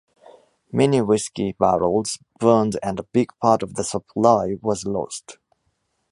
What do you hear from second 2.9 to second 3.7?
a big part